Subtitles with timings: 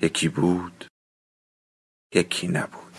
[0.00, 0.84] یکی بود
[2.14, 2.92] یکی نبود.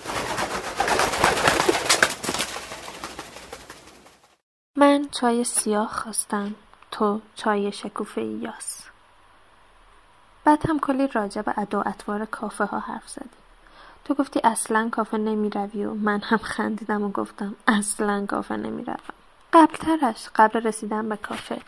[4.76, 6.56] من چای سیاه خواستم
[6.92, 8.84] تو چای شکوفه یاس.
[10.44, 13.30] بعد هم کلی راجع به ادا اطوار کافه ها حرف زدیم.
[14.06, 18.84] تو گفتی اصلا کافه نمی روی و من هم خندیدم و گفتم اصلا کافه نمی
[18.84, 18.98] روم.
[19.54, 21.62] قبلترش قبل رسیدن به کافه.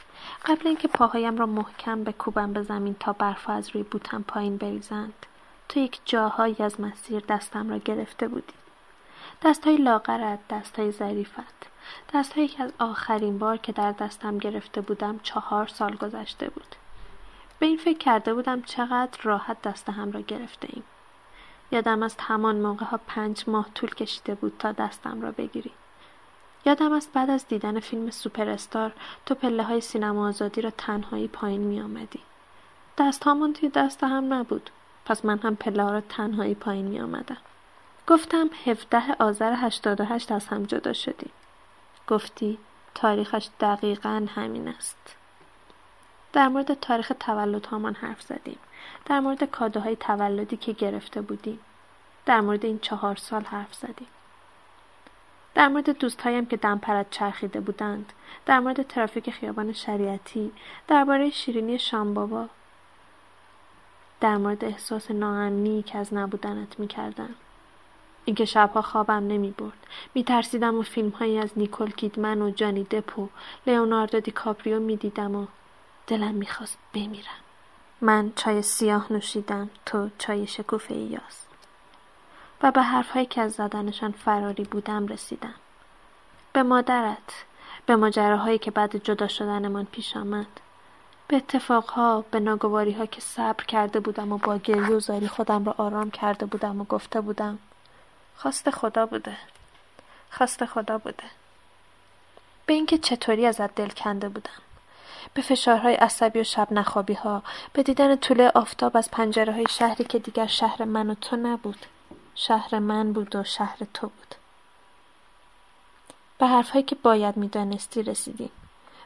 [0.46, 5.26] قبل اینکه پاهایم را محکم بکوبم به زمین تا برف از روی بوتم پایین بریزند.
[5.70, 8.54] تو یک جاهایی از مسیر دستم را گرفته بودی.
[9.42, 11.70] دستهای لاغرت دستهای ظریفت.
[12.14, 16.76] دستهایی که از آخرین بار که در دستم گرفته بودم چهار سال گذشته بود.
[17.60, 20.84] به این فکر کرده بودم چقدر راحت دست هم را گرفته ایم.
[21.72, 25.72] یادم از همان موقع ها پنج ماه طول کشیده بود تا دستم را بگیری.
[26.66, 28.92] یادم است بعد از دیدن فیلم سوپر استار
[29.26, 32.20] تو پله های سینما آزادی را تنهایی پایین می آمدی.
[32.98, 34.70] دست هامون توی دست هم نبود.
[35.06, 37.38] پس من هم پله ها را تنهایی پایین می آمدم.
[38.08, 41.32] گفتم هفته آذر هشتاد و هشت از هم جدا شدیم.
[42.08, 42.58] گفتی
[42.96, 45.16] تاریخش دقیقا همین است.
[46.34, 48.60] در مورد تاریخ تولد هامان حرف زدیم.
[49.06, 51.60] در مورد کادوهای تولدی که گرفته بودیم.
[52.26, 54.08] در مورد این چهار سال حرف زدیم.
[55.60, 58.14] در مورد دوستهایم که دمپرد چرخیده بودند
[58.46, 60.52] در مورد ترافیک خیابان شریعتی
[60.88, 62.46] درباره شیرینی شامبابا
[64.22, 67.30] در مورد احساس ناامنی که از نبودنت می‌کردم
[68.26, 69.88] اینکه شبها خوابم نمی برد.
[70.76, 73.28] و فیلم هایی از نیکل کیدمن و جانی دپ و
[73.68, 75.46] لیوناردو دیکاپریو می دیدم و
[76.08, 77.42] دلم می‌خواست بمیرم.
[78.02, 81.49] من چای سیاه نوشیدم تو چای شکوفه ایاس.
[82.62, 85.54] و به حرفهایی که از زدنشان فراری بودم رسیدم.
[86.54, 87.46] به مادرت،
[87.86, 90.48] به ماجراهایی که بعد جدا شدنمان پیش آمد.
[91.28, 95.66] به اتفاقها، به ناگواری ها که صبر کرده بودم و با گریه و زاری خودم
[95.66, 97.60] را آرام کرده بودم و گفته بودم
[98.36, 99.38] خواست خدا بوده.
[100.32, 101.24] خواست خدا بوده.
[102.66, 104.62] به اینکه چطوری ازت دل کنده بودم.
[105.34, 107.44] به فشارهای عصبی و شب نخوابی ها،
[107.74, 111.86] به دیدن طول آفتاب از پنجره های شهری که دیگر شهر من و تو نبود.
[112.42, 114.36] شهر من بود و شهر تو بود.
[116.38, 118.52] به حرفهایی که باید می‌دانستی رسیدیم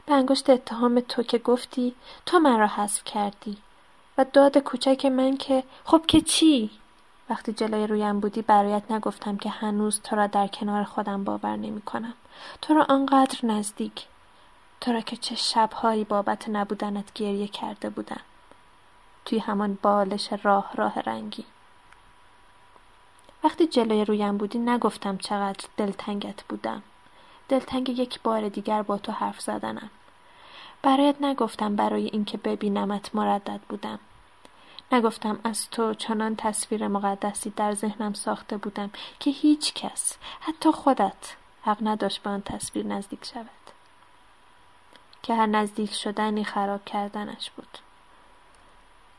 [0.06, 1.94] به انگشت اتهام تو که گفتی
[2.26, 3.56] تو من را حذف کردی.
[4.18, 6.70] و داد کوچک من که خب که چی؟
[7.30, 11.82] وقتی جلوی رویم بودی برایت نگفتم که هنوز تو را در کنار خودم باور نمی
[11.82, 12.14] کنم
[12.62, 14.06] تو را آنقدر نزدیک.
[14.80, 18.20] تو را که چه شبهایی بابت نبودنت گریه کرده بودم.
[19.24, 21.44] توی همان بالش راه راه رنگی.
[23.44, 26.82] وقتی جلوی رویم بودی نگفتم چقدر دلتنگت بودم.
[27.48, 29.90] دلتنگ یک بار دیگر با تو حرف زدنم.
[30.82, 33.98] برایت نگفتم برای اینکه ببینمت مردد بودم.
[34.92, 38.90] نگفتم از تو چنان تصویر مقدسی در ذهنم ساخته بودم
[39.20, 43.50] که هیچ کس حتی خودت حق نداشت به آن تصویر نزدیک شود.
[45.22, 47.78] که هر نزدیک شدنی خراب کردنش بود.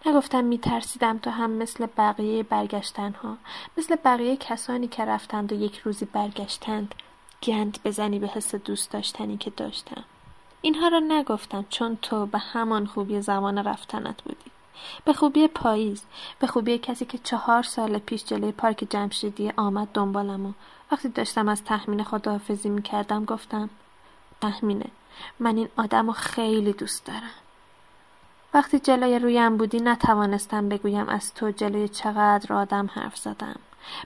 [0.06, 3.38] نگفتم میترسیدم تو هم مثل بقیه برگشتن ها
[3.78, 6.96] مثل بقیه کسانی که رفتند و یک روزی برگشتند
[7.44, 10.04] گند بزنی به حس دوست داشتنی که داشتم.
[10.62, 14.52] اینها را نگفتم چون تو به همان خوبی زمان رفتنت بودی.
[15.06, 16.04] به خوبی پاییز
[16.40, 20.54] به خوبی کسی که چهار سال پیش جلوی پارک جمشیدی آمد دنبالم و
[20.92, 23.70] وقتی داشتم از تخمین خداحافظی می‌کردم گفتم
[24.42, 24.86] تخمینه
[25.40, 27.45] من این آدم رو خیلی دوست دارم.
[28.56, 33.56] وقتی جلوی رویم بودی نتوانستم بگویم از تو جلوی چقدر آدم حرف زدم.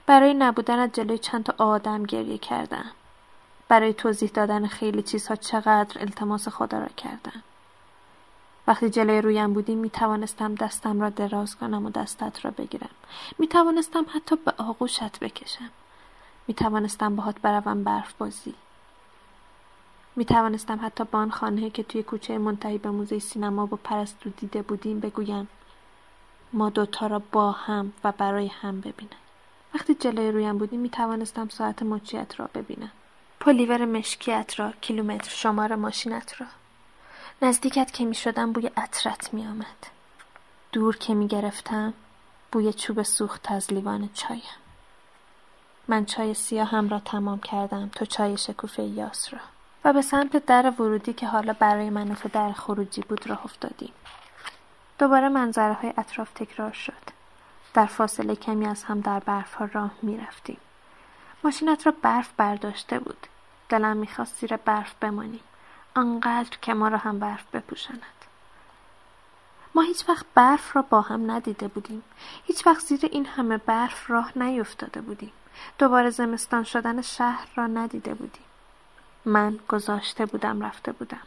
[0.06, 2.84] برای نبودنت جلوی چند تا آدم گریه کردم.
[3.68, 7.42] برای توضیح دادن خیلی چیزها چقدر التماس خدا را کردم.
[8.66, 12.90] وقتی جلوی رویم بودی می توانستم دستم را دراز کنم و دستت را بگیرم.
[13.38, 15.70] می توانستم حتی به آغوشت بکشم.
[16.46, 18.54] می توانستم باهات بروم برف بازی
[20.16, 24.30] می توانستم حتی به آن خانه که توی کوچه منتهی به موزه سینما با پرستو
[24.30, 25.48] دیده بودیم بگویم
[26.52, 29.20] ما دوتا را با هم و برای هم ببینم
[29.74, 32.90] وقتی جلوی رویم بودی می توانستم ساعت مچیت را ببینم
[33.40, 36.46] پلیور مشکیت را کیلومتر شمار ماشینت را
[37.42, 39.86] نزدیکت که می شدم بوی عطرت می آمد.
[40.72, 41.94] دور که می گرفتم
[42.52, 44.42] بوی چوب سوخت از لیوان چایم.
[45.88, 49.40] من چای سیاهم را تمام کردم تو چای شکوفه یاس را
[49.84, 53.92] و به سمت در ورودی که حالا برای من تو در خروجی بود راه افتادیم.
[54.98, 57.20] دوباره منظره های اطراف تکرار شد.
[57.74, 60.58] در فاصله کمی از هم در برف ها راه می رفتیم.
[61.44, 63.26] ماشینت را برف برداشته بود.
[63.68, 65.40] دلم می‌خواست زیر برف بمانیم.
[65.94, 68.02] آنقدر که ما را هم برف بپوشاند.
[69.74, 72.02] ما هیچ وقت برف را با هم ندیده بودیم.
[72.44, 75.32] هیچ وقت زیر این همه برف راه نیفتاده بودیم.
[75.78, 78.44] دوباره زمستان شدن شهر را ندیده بودیم.
[79.24, 81.22] من گذاشته بودم رفته بودم.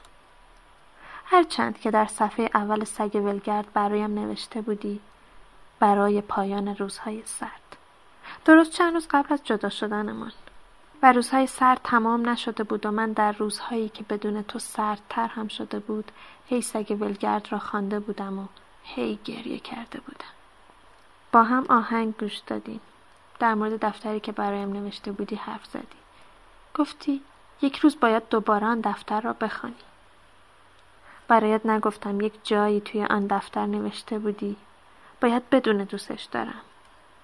[1.26, 5.00] هرچند که در صفحه اول سگ ولگرد برایم نوشته بودی
[5.80, 7.78] برای پایان روزهای سرد.
[8.46, 10.32] درست چند روز قبل از جدا شدنمان.
[11.04, 15.48] و روزهای سرد تمام نشده بود و من در روزهایی که بدون تو سردتر هم
[15.48, 16.12] شده بود
[16.48, 18.46] هی سگ ولگرد را خوانده بودم و
[18.84, 20.34] هی گریه کرده بودم
[21.32, 22.82] با هم آهنگ گوش دادیم
[23.40, 25.98] در مورد دفتری که برایم نوشته بودی حرف زدی
[26.76, 27.22] گفتی
[27.62, 29.76] یک روز باید دوباره آن دفتر را بخوانی.
[31.28, 34.56] برایت نگفتم یک جایی توی آن دفتر نوشته بودی.
[35.22, 36.62] باید بدونه دوستش دارم.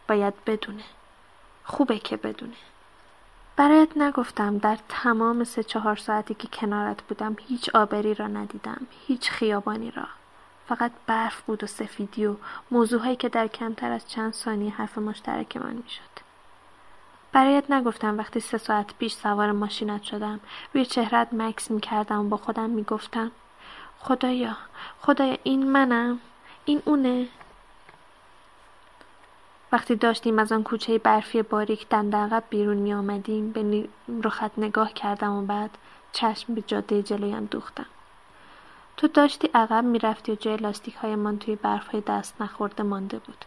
[0.07, 0.83] باید بدونه.
[1.63, 2.55] خوبه که بدونه.
[3.55, 9.31] برایت نگفتم در تمام سه چهار ساعتی که کنارت بودم هیچ آبری را ندیدم هیچ
[9.31, 10.07] خیابانی را.
[10.67, 12.35] فقط برف بود و سفیدی و
[12.71, 16.28] موضوعهایی که در کمتر از چند ثانیه حرف مشترک من می‌شد.
[17.39, 20.39] برایت نگفتم وقتی سه ساعت پیش سوار ماشینت شدم
[20.73, 23.31] روی چهرت مکس می‌کردم و با خودم می‌گفتم
[23.99, 24.57] خدایا
[25.01, 26.19] خدایا این منم
[26.65, 27.27] این اونه
[29.71, 33.89] وقتی داشتیم از آن کوچه برفی باریک دندقب بیرون می آمدیم به
[34.23, 35.77] رخت نگاه کردم و بعد
[36.11, 37.85] چشم به جاده جلویم دوختم.
[38.97, 43.19] تو داشتی عقب می‌رفتی و جای لاستیک های من توی برف های دست نخورده مانده
[43.19, 43.45] بود.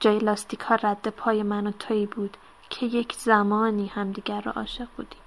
[0.00, 2.36] جای لاستیک ها رد پای من و تویی بود
[2.70, 5.20] که یک زمانی همدیگر را عاشق بودیم.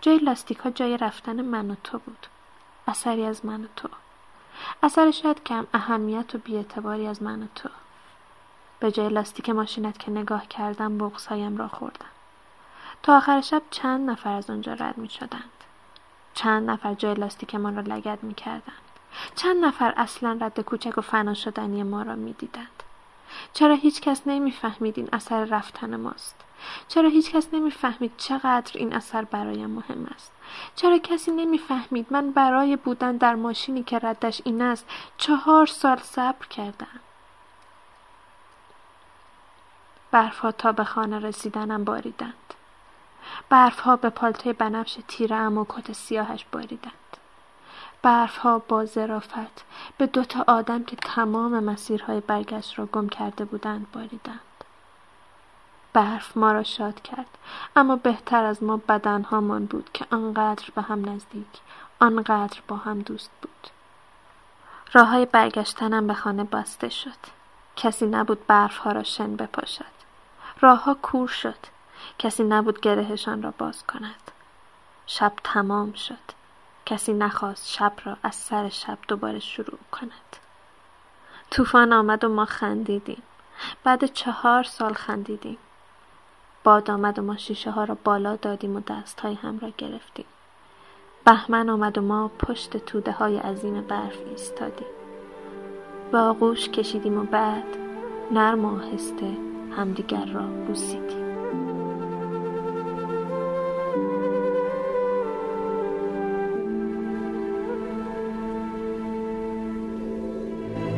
[0.00, 2.26] جای لاستیک ها جای رفتن من و تو بود.
[2.88, 3.88] اثری از من و تو.
[4.82, 7.68] اثر شاید کم اهمیت و بیاعتباری از من و تو.
[8.80, 12.06] به جای لاستیک ماشینت که نگاه کردم بغزهایم را خوردم
[13.02, 15.50] تا آخر شب چند نفر از آنجا رد می شدند.
[16.34, 18.82] چند نفر جای لاستیک ما را لگد می کردند.
[19.34, 22.82] چند نفر اصلا رد کوچک و فنا شدنی ما را می دیدند.
[23.56, 26.44] چرا هیچ کس نمی فهمید این اثر رفتن ماست؟
[26.88, 30.32] چرا هیچ کس نمی فهمید چقدر این اثر برایم مهم است؟
[30.74, 34.86] چرا کسی نمی فهمید من برای بودن در ماشینی که ردش این است
[35.18, 37.00] چهار سال صبر کردم؟
[40.10, 42.54] برفها تا به خانه رسیدنم باریدند.
[43.48, 46.92] برفها به پالتوی بنفش تیرهام و کت سیاهش باریدند.
[48.06, 49.64] برفها با ظرافت
[49.98, 54.64] به دوتا آدم که تمام مسیرهای برگشت را گم کرده بودند باریدند.
[55.92, 57.38] برف ما را شاد کرد
[57.76, 61.46] اما بهتر از ما بدنهامان بود که آنقدر به هم نزدیک
[62.00, 63.70] آنقدر با هم دوست بود.
[64.92, 67.20] راه های برگشتنم به خانه بسته شد.
[67.76, 69.96] کسی نبود برفها را شن بپاشد.
[70.60, 71.58] راهها کور شد.
[72.18, 74.30] کسی نبود گرهشان را باز کند.
[75.06, 76.35] شب تمام شد.
[76.86, 80.36] کسی نخواست شب را از سر شب دوباره شروع کند.
[81.50, 83.22] طوفان آمد و ما خندیدیم.
[83.84, 85.58] بعد چهار سال خندیدیم.
[86.64, 90.26] باد آمد و ما شیشه ها را بالا دادیم و دست های هم را گرفتیم.
[91.24, 94.88] بهمن آمد و ما پشت توده های عظیم برف ایستادیم.
[96.12, 97.76] به آغوش کشیدیم و بعد
[98.30, 99.36] نرم و آهسته
[99.76, 101.25] همدیگر را بوسیدیم.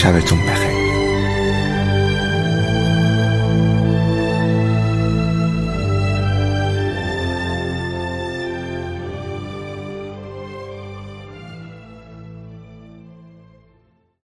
[0.00, 0.79] 下辈子我们